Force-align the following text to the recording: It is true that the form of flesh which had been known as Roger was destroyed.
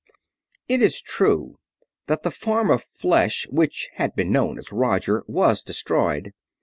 It 0.67 0.81
is 0.81 0.99
true 0.99 1.59
that 2.07 2.23
the 2.23 2.31
form 2.31 2.71
of 2.71 2.81
flesh 2.83 3.45
which 3.51 3.87
had 3.97 4.15
been 4.15 4.31
known 4.31 4.57
as 4.57 4.71
Roger 4.71 5.23
was 5.27 5.61
destroyed. 5.61 6.33